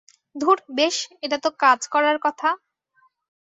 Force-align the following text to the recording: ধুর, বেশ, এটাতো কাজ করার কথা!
ধুর, 0.35 0.57
বেশ, 0.77 0.95
এটাতো 1.21 1.49
কাজ 1.59 1.79
করার 1.87 2.17
কথা! 2.21 2.49